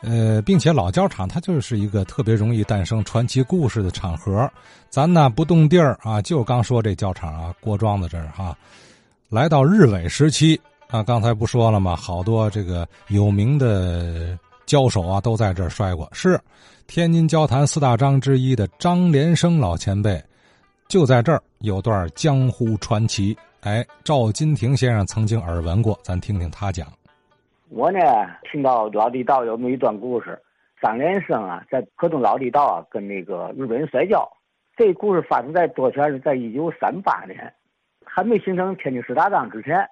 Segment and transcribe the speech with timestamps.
[0.00, 4.48] 呃，并且老教场它就是一个特别容易诞生传奇故事的场合。
[4.88, 8.56] 咱呢不动地儿啊，就刚说这教场啊，郭庄子这儿哈，
[9.28, 11.96] 来到日伪时期啊，刚才不说了吗？
[11.96, 16.08] 好多这个有名的交手啊，都在这儿摔过。
[16.12, 16.40] 是
[16.86, 20.22] 天津交坛四大章之一的张连生老前辈，
[20.88, 23.36] 就在这儿有段江湖传奇。
[23.60, 26.86] 哎，赵金亭先生曾经耳闻过，咱听听他讲。
[27.70, 27.98] 我呢，
[28.50, 30.40] 听到老地道有那么一段故事，
[30.80, 34.26] 张连生啊，在河东老地道啊，跟那个日本人摔跤。
[34.74, 37.52] 这故事发生在多前是在一九三八年，
[38.06, 39.86] 还没形成天津四大章之前。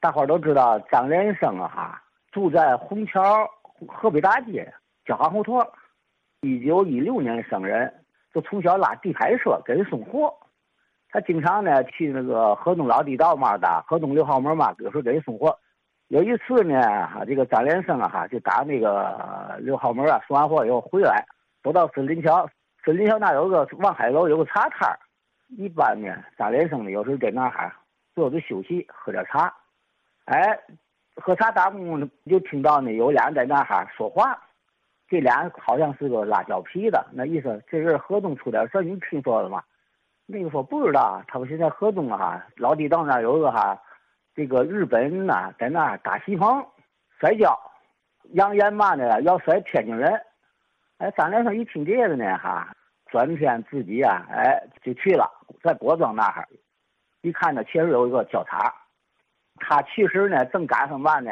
[0.00, 3.46] 大伙都知道张连生啊，哈，住在虹桥
[3.86, 4.72] 河北大街
[5.04, 5.60] 交行胡同。
[6.40, 7.92] 一九一六年生人，
[8.32, 10.32] 就从小拉地排车给人送货。
[11.10, 15.58] 他经常呢去那个河东老地道嘛的，河东六号门嘛，有时候给人送货。
[16.08, 21.26] 有一次呢，哈，这个张连生啊，哈，就打那个六号门啊，送完货以后回来，
[21.64, 22.48] 走到森林桥，
[22.84, 24.96] 森林桥那有个望海楼，有个茶摊儿。
[25.58, 27.74] 一般呢，张连生呢，有时候在那哈
[28.14, 29.52] 坐着休息，喝点茶。
[30.26, 30.56] 哎，
[31.16, 34.38] 喝茶打工呢，就听到呢有俩人在那哈说话。
[35.08, 39.60] 这俩人好像是个拉胶皮的，那意思这是河东出点事你听说了吗？
[40.24, 43.76] 那个说不知道，他们现在河东啊，老地道那有个哈。
[44.36, 46.62] 这个日本人呐，在那打西棚
[47.18, 47.58] 摔跤，
[48.34, 50.12] 扬言嘛呢，要摔天津人。
[50.98, 52.70] 哎，张连生一听这个呢，哈，
[53.06, 55.26] 转天自己啊，哎，就去了，
[55.62, 56.46] 在郭庄那儿，
[57.22, 58.70] 一看呢，确实有一个交叉。
[59.58, 61.30] 他其实呢，正赶上嘛呢，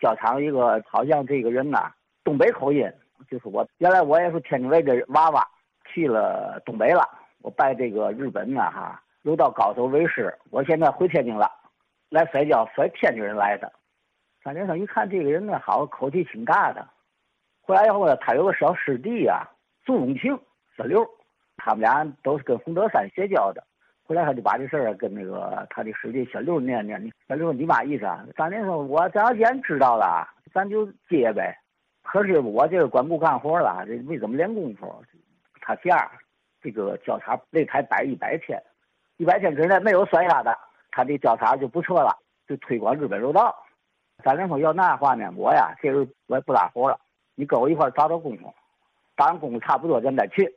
[0.00, 2.88] 交场一个好像这个人呐，东北口音，
[3.28, 5.44] 就是我原来我也是天津卫的娃娃，
[5.86, 7.02] 去了东北了，
[7.42, 11.50] 我拜这个日本呢，哈，柔道高手为师，我现在回天津了。
[12.14, 13.72] 来摔跤，摔天津人来的。
[14.44, 16.86] 张连生一看这个人呢，好口气挺大的。
[17.60, 19.44] 回来以后呢，他有个小师弟呀，
[19.84, 20.38] 朱永庆、
[20.76, 21.04] 小刘，
[21.56, 23.64] 他们俩都是跟洪德山学跤的。
[24.04, 27.12] 回来他就把这事儿跟那个他的师弟小刘念念。
[27.26, 31.58] 小刘：“你嘛意思啊？”张连生我咱要既然知道了，咱就接呗。
[32.04, 35.02] 可是我这个管不干活了，这没怎么练功夫。
[35.60, 36.08] 他第二
[36.62, 38.62] 这个交叉擂台摆一百天，
[39.16, 40.56] 一百天之内没有摔下的。
[40.94, 42.16] 他的调查就不错了，
[42.46, 43.52] 就推广日本柔道。
[44.22, 46.96] 张连说要那话呢，我呀，这人我也不咋活了，
[47.34, 48.54] 你跟我一块儿找找功夫，
[49.16, 50.48] 打完功夫差不多咱再去。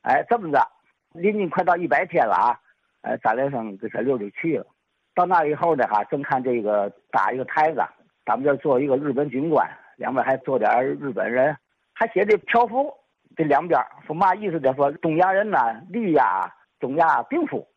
[0.00, 0.66] 哎，这么着，
[1.12, 2.58] 临近快到一百天了啊！
[3.02, 4.66] 哎，张连生跟小六就去了。
[5.14, 7.82] 到那以后呢，哈，正看这个搭一个台子，
[8.24, 11.54] 咱们这坐一个日本军官，两边还坐点日本人，
[11.92, 12.90] 还写的条幅，
[13.36, 14.72] 这两边说嘛意思呢？
[14.74, 15.58] 说东亚人呢，
[15.90, 17.68] 力压东亚病夫。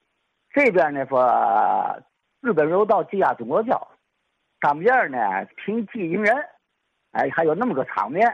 [0.56, 2.00] 这边呢说，
[2.40, 3.86] 日本柔道技压中国跤，
[4.62, 5.20] 当面呢
[5.58, 6.34] 凭技赢人，
[7.12, 8.34] 哎，还有那么个场面。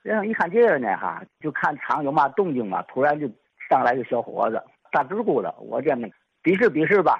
[0.00, 3.28] 人家一看这个呢哈，就看场有嘛动静嘛，突然就
[3.68, 6.08] 上来个小伙子，大直骨的，我这呢
[6.40, 7.18] 比试比试吧。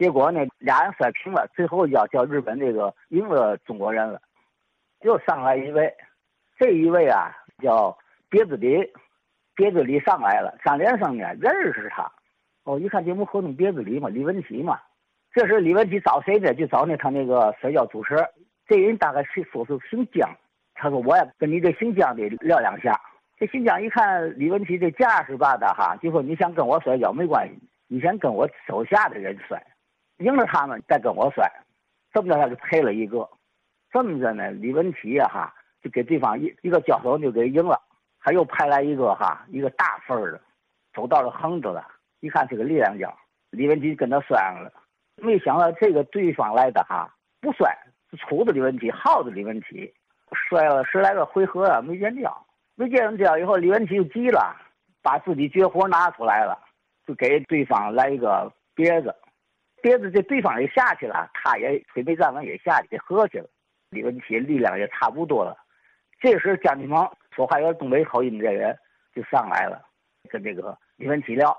[0.00, 4.20] 结果呢俩人摔平了，最后要叫日本这个赢了中国人了。
[5.02, 5.94] 又上来一位，
[6.58, 7.30] 这一位啊
[7.62, 7.96] 叫
[8.28, 8.92] 别子里，
[9.54, 12.10] 别子里上来了，张连生呢认识他。
[12.66, 14.76] 哦，一看这不合同别子里嘛，李文启嘛。
[15.32, 16.52] 这时李文启找谁呢？
[16.52, 18.16] 就找那他那个摔跤主持。
[18.66, 20.28] 这人大概是说是姓姜。
[20.74, 23.00] 他说我呀跟你这姓姜的聊两下。
[23.38, 27.56] 这姓姜一看李文启这架势吧的哈，就说你想跟我摔跤没关系，
[27.86, 29.64] 你先跟我手下的人摔，
[30.18, 31.48] 赢了他们再跟我摔。
[32.12, 33.28] 这么着他就赔了一个。
[33.92, 37.80] 这么着呢，李文启呀哈就给对方一一个交手就给赢了。
[38.20, 40.40] 他又派来一个哈一个大份儿的，
[40.92, 41.86] 走到了横着了。
[42.26, 43.16] 一看是个力量跤，
[43.50, 44.72] 李文吉跟他摔上了。
[45.22, 47.08] 没想到这个对方来的哈
[47.40, 47.72] 不摔，
[48.10, 49.94] 是粗的李文吉，耗子李文吉，
[50.32, 52.46] 摔了十来个回合啊，没见掉。
[52.74, 54.54] 没见掉以后，李文吉就急了，
[55.00, 56.58] 把自己绝活拿出来了，
[57.06, 59.14] 就给对方来一个别子。
[59.80, 63.48] 别子这对方也下去了，他也腿没站稳也下去给合去了。
[63.90, 65.56] 李文吉力量也差不多了。
[66.20, 68.76] 这时江金鹏说话有点东北口音的人
[69.14, 69.80] 就上来了，
[70.28, 71.56] 跟这个李文吉聊。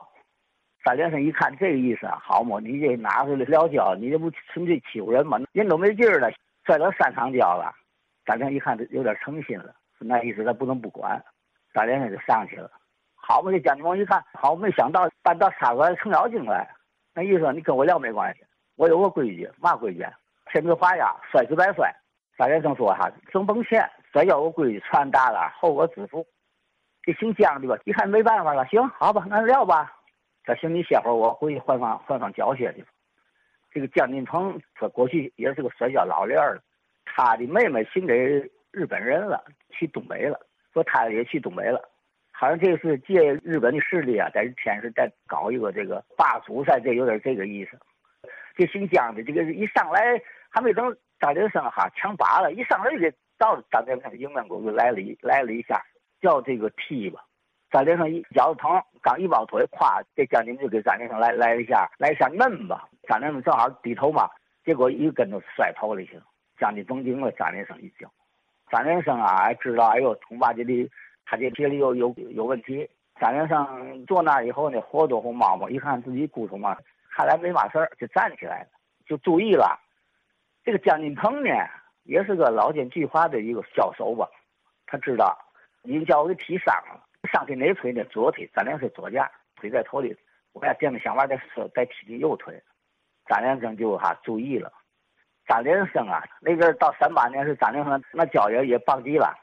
[0.87, 5.37] 张连生一看这个意思，好嘛，你这拿出来撂跤，你这不纯粹欺负人吗？
[5.51, 6.31] 人都没劲儿了，
[6.65, 7.75] 摔了三场跤了。
[8.25, 11.21] 张连一看有点诚心了，那意思他不能不管。
[11.73, 12.71] 张连生就上去了。
[13.15, 16.65] 好嘛，这江金鹏一看，好，没想到搬到沙馆程咬金来。
[17.13, 18.45] 那意思你跟我撂没关系，
[18.77, 20.05] 我有个规矩，嘛规矩？
[20.53, 21.93] 天子画押，摔死白摔。
[22.37, 26.25] 张连生说哈，挣甭钱，摔跤有规矩，穿大了，后果自负。
[27.01, 29.93] 这姓江的吧，一看没办法了，行，好吧，那撂吧。
[30.47, 32.85] 他行，你歇会儿，我回去换双换双胶鞋去。
[33.69, 36.61] 这个江金鹏，他过去也是个摔跤老练儿，
[37.03, 38.15] 他的妹妹姓这
[38.71, 40.39] 日本人了，去东北了，
[40.71, 41.89] 说他也去东北了，
[42.31, 47.77] 好像这是借日本的势力啊，在天是在搞一个这个霸主赛，这有点这个意思。
[48.55, 49.99] 这姓姜的这个一上来
[50.49, 55.83] 还没等张连生哈抢拔了，一上来就给到张连生迎面沟就来了一来了一下，
[56.21, 57.25] 叫这个踢吧。
[57.69, 62.87] 张连生一脚疼，刚一抱腿，咵，这将军就给张连生来来一下，来一下闷吧。
[63.07, 64.29] 张连生正好低头嘛，
[64.63, 66.23] 结果一跟头摔头里去了。
[66.57, 68.09] 将军绷紧了张连生一脚。
[68.69, 70.89] 张连生啊，知道哎呦，恐怕这里
[71.25, 72.89] 他这体力有有有问题。
[73.19, 76.77] 张连生坐那以后呢，活动红毛毛，一看自己骨头嘛。
[77.15, 78.69] 看来没嘛事儿，就站起来了，
[79.05, 79.79] 就注意了。
[80.63, 81.49] 这个姜金鹏呢，
[82.03, 84.29] 也是个老奸巨猾的一个小手吧。
[84.85, 85.37] 他知道，
[85.81, 88.03] 你叫我给踢伤了，上腿哪腿呢？
[88.05, 90.15] 左腿，咱俩是左架，腿在头里。
[90.53, 91.39] 我俩见着想法再
[91.75, 92.59] 再踢踢右腿。
[93.27, 94.71] 张连生就哈注意了。
[95.47, 99.33] 张连生啊，那阵到三八年是张连生那脚也也棒极了。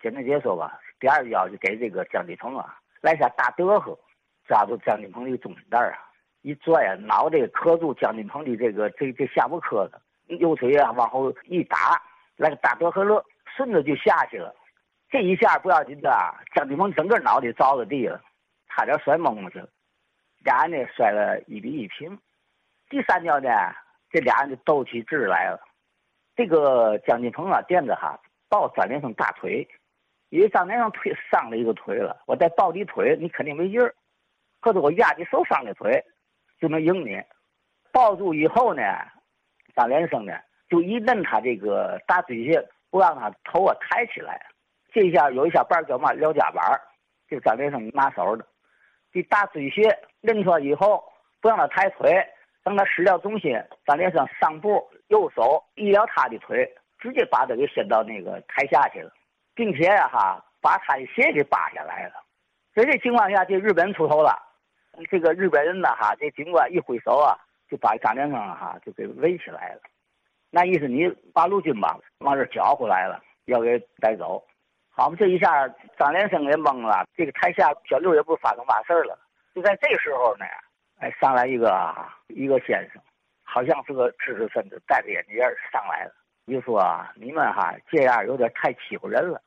[0.00, 3.98] 简单解说吧，第二脚就给这个姜金鹏啊来下大德呵，
[4.46, 5.98] 抓住姜金鹏的中心带啊。
[6.42, 10.00] 一拽啊，脑袋磕住姜金鹏的这个这这下巴磕子，
[10.36, 12.00] 右腿啊往后一打，
[12.36, 14.54] 来个大德和乐，顺着就下去了。
[15.10, 16.10] 这一下不要紧的，
[16.54, 18.20] 张金鹏整个脑袋着了地了，
[18.68, 19.60] 差点摔懵了去。
[20.44, 22.16] 俩人呢摔了一比一平。
[22.88, 23.48] 第三跤呢，
[24.10, 25.60] 这俩人就斗起智来了。
[26.36, 28.18] 这个姜金鹏啊垫着哈
[28.48, 29.66] 抱张连生大腿，
[30.28, 33.94] 因为张连生腿伤了一个腿了，我再抱你腿，你肯定没劲儿。
[34.62, 36.04] 或者我压你受伤的腿。
[36.60, 37.18] 就能赢你，
[37.90, 38.82] 抱住以后呢，
[39.74, 40.34] 张连生呢
[40.68, 44.46] 就一摁他这个大腿穴，不让他头啊抬起来。
[44.92, 46.80] 这下有一下板叫嘛撩夹板
[47.28, 48.44] 这个张连生拿手的，
[49.12, 49.82] 这大椎穴
[50.22, 51.04] 摁出来以后，
[51.40, 52.26] 不让他抬腿，
[52.64, 53.56] 等他失掉重心，
[53.86, 59.12] 张连生上步右手一撩他的腿，直接把他给掀到那个台下去了，
[59.54, 62.14] 并且呀哈把他的鞋给扒下来了。
[62.74, 64.36] 在这情况下，这日本出头了。
[65.08, 67.38] 这个日本人呢，哈，这军官一挥手啊，
[67.68, 69.80] 就把张连生哈就给围起来了。
[70.50, 74.44] 那意思你八路军吧，往这搅和来了，要给带走。
[74.90, 77.04] 好嘛，这一下张连生也懵了。
[77.16, 79.18] 这个台下小六也不发生嘛事了。
[79.54, 80.44] 就在这时候呢，
[80.98, 81.94] 哎，上来一个
[82.28, 83.00] 一个先生，
[83.42, 85.36] 好像是个知识分子，戴着眼镜
[85.72, 86.12] 上来了，
[86.46, 86.84] 就说
[87.14, 89.40] 你们哈这样有点太欺负人了。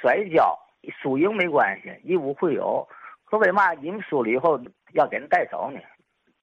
[0.00, 0.58] 摔跤
[1.02, 2.86] 输赢没关系，一无会有。
[3.24, 4.58] 可为嘛你们输了以后
[4.92, 5.80] 要给人带走呢？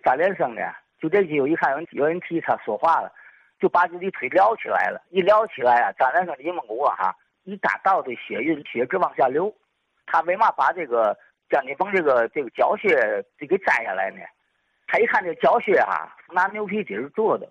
[0.03, 0.61] 张连生呢？
[0.99, 3.11] 就这机会一看有人有人替他说话了，
[3.59, 5.01] 就把自己腿撩起来了。
[5.09, 9.53] 一撩起来啊，张连生一蒙骨啊，哈，一大道的血晕血直往下流。
[10.05, 11.17] 他为嘛把这个
[11.49, 12.89] 江金峰这个这个脚靴
[13.37, 14.19] 就给摘下来呢？
[14.87, 17.49] 他一看这脚靴哈，拿牛皮底做的，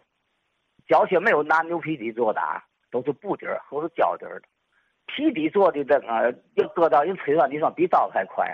[0.86, 4.46] 脚靴没有拿牛皮底做的啊，都是布底儿或是胶底儿的。
[5.06, 8.46] 皮底做的这个要搁到人腿上，你说比刀还快。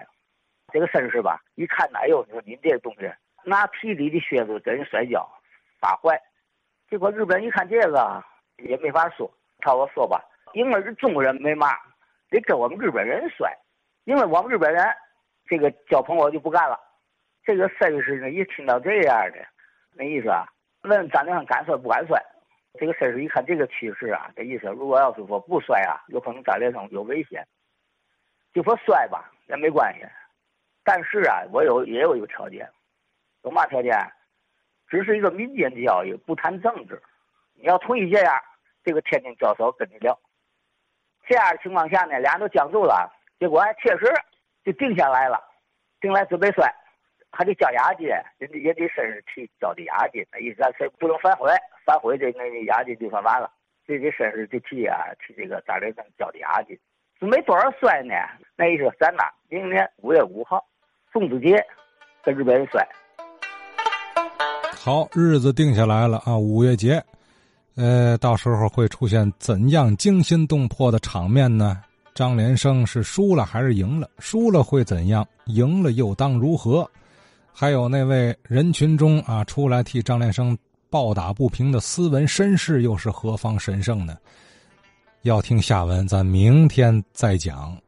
[0.72, 3.10] 这个绅士吧，一看，哪有，你说您这东西
[3.44, 5.28] 拿皮底的靴子跟人摔跤，
[5.80, 6.20] 发坏。
[6.90, 8.22] 结果日本人一看这个
[8.58, 9.30] 也没法说，
[9.60, 10.22] 他我说吧，
[10.52, 11.68] 因为是中国人没嘛，
[12.30, 13.56] 得跟我们日本人摔，
[14.04, 14.84] 因为我们日本人
[15.46, 16.78] 这个交朋友就不干了。
[17.44, 19.38] 这个绅士呢，一听到这样的，
[19.94, 20.46] 那意思啊，
[20.82, 22.22] 问张连生敢摔不敢摔？
[22.74, 27.46] 这个绅士一看这个趋势啊，这意思，如果要是说不摔啊，有可能张连生有危险，
[28.52, 30.04] 就说摔吧，也没关系。
[30.84, 32.68] 但是啊，我有也有一个条件，
[33.42, 33.96] 有嘛条件？
[34.88, 37.00] 只是一个民间交易，不谈政治。
[37.54, 38.34] 你要同意这样，
[38.84, 40.18] 这个天津交手跟你聊。
[41.28, 43.12] 这样的情况下呢，俩人都僵住了。
[43.38, 44.12] 结果确实
[44.64, 45.38] 就定下来了，
[46.00, 46.74] 定来准备摔，
[47.30, 48.08] 还得交押金，
[48.38, 50.24] 人家也得绅士替交的押金。
[50.32, 51.50] 那意思谁不能反悔，
[51.84, 53.50] 反悔这那押金就算完了。
[53.86, 56.78] 这得绅士就替啊替这个大连交的押金。
[57.20, 58.14] 是没多少摔呢，
[58.56, 60.64] 那意思咱呐，明年五月五号。
[61.10, 61.56] 粽子节
[62.22, 62.86] 跟日本人摔，
[64.76, 66.36] 好日子定下来了啊！
[66.36, 67.02] 五月节，
[67.80, 71.80] 呃，到时候会出现怎样惊心动魄的场面呢？
[72.12, 74.10] 张连生是输了还是赢了？
[74.18, 75.24] 输了会怎样？
[75.46, 76.90] 赢了又当如何？
[77.52, 80.58] 还有那位人群中啊，出来替张连生
[80.90, 84.16] 抱打不平的斯文绅士又是何方神圣呢？
[85.22, 87.78] 要听下文，咱明天再讲。